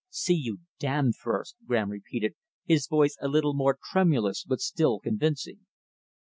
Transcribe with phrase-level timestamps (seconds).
[0.09, 2.33] "See you damned first!" Graham repeated,
[2.65, 5.67] his voice a little more tremulous but still convincing.